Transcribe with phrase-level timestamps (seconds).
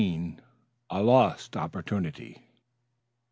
[0.89, 2.41] A LOST OPPORTUNITY.